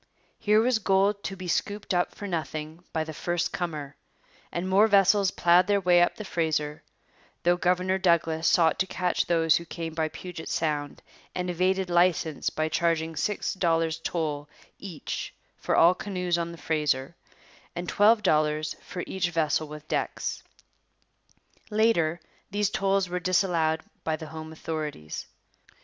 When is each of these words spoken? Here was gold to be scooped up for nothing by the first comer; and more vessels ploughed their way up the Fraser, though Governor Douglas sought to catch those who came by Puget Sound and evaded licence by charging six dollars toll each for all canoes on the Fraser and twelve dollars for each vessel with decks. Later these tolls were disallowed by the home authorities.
Here 0.39 0.59
was 0.59 0.79
gold 0.79 1.23
to 1.25 1.35
be 1.35 1.47
scooped 1.47 1.93
up 1.93 2.15
for 2.15 2.25
nothing 2.27 2.83
by 2.91 3.03
the 3.03 3.13
first 3.13 3.53
comer; 3.53 3.95
and 4.51 4.67
more 4.67 4.87
vessels 4.87 5.29
ploughed 5.29 5.67
their 5.67 5.79
way 5.79 6.01
up 6.01 6.15
the 6.15 6.25
Fraser, 6.25 6.81
though 7.43 7.55
Governor 7.55 7.99
Douglas 7.99 8.47
sought 8.47 8.79
to 8.79 8.87
catch 8.87 9.27
those 9.27 9.57
who 9.57 9.63
came 9.65 9.93
by 9.93 10.07
Puget 10.09 10.49
Sound 10.49 11.03
and 11.35 11.51
evaded 11.51 11.91
licence 11.91 12.49
by 12.49 12.67
charging 12.67 13.15
six 13.15 13.53
dollars 13.53 13.99
toll 13.99 14.49
each 14.79 15.35
for 15.55 15.75
all 15.75 15.93
canoes 15.93 16.35
on 16.35 16.51
the 16.51 16.57
Fraser 16.57 17.15
and 17.75 17.87
twelve 17.87 18.23
dollars 18.23 18.75
for 18.81 19.03
each 19.05 19.29
vessel 19.29 19.67
with 19.67 19.87
decks. 19.87 20.41
Later 21.69 22.19
these 22.49 22.71
tolls 22.71 23.07
were 23.07 23.19
disallowed 23.19 23.83
by 24.03 24.15
the 24.15 24.25
home 24.29 24.51
authorities. 24.51 25.27